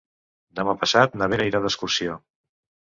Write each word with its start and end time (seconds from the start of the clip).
Demà 0.59 0.75
passat 0.85 1.21
na 1.21 1.31
Vera 1.35 1.49
irà 1.53 1.65
d'excursió. 1.67 2.21